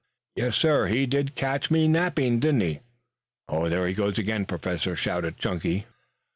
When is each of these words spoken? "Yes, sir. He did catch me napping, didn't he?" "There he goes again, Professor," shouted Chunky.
"Yes, 0.35 0.55
sir. 0.57 0.87
He 0.87 1.05
did 1.05 1.35
catch 1.35 1.69
me 1.69 1.87
napping, 1.87 2.39
didn't 2.39 2.61
he?" 2.61 2.79
"There 3.47 3.85
he 3.87 3.93
goes 3.93 4.17
again, 4.17 4.47
Professor," 4.47 4.95
shouted 4.95 5.37
Chunky. 5.37 5.85